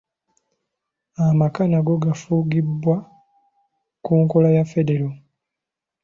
[1.27, 2.95] Amaka nago gafugibwa
[4.03, 5.07] ku nkola ya Federo